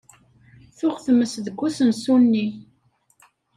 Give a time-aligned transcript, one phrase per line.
[0.77, 2.47] Tuɣ tmest deg usensu-nni.